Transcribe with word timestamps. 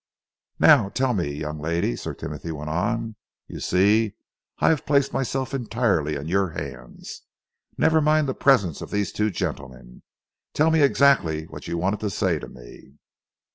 "Now 0.57 0.89
tell 0.89 1.13
me, 1.13 1.31
young 1.31 1.59
lady," 1.59 1.95
Sir 1.95 2.15
Timothy 2.15 2.51
went 2.51 2.71
on. 2.71 3.17
"You 3.45 3.59
see, 3.59 4.15
I 4.57 4.69
have 4.69 4.87
placed 4.87 5.13
myself 5.13 5.53
entirely 5.53 6.15
in 6.15 6.27
your 6.27 6.49
hands. 6.53 7.21
Never 7.77 8.01
mind 8.01 8.27
the 8.27 8.33
presence 8.33 8.81
of 8.81 8.89
these 8.89 9.11
two 9.11 9.29
gentlemen. 9.29 10.01
Tell 10.55 10.71
me 10.71 10.81
exactly 10.81 11.43
what 11.43 11.67
you 11.67 11.77
wanted 11.77 11.99
to 11.99 12.09
say 12.09 12.39
to 12.39 12.47
me?" 12.47 12.95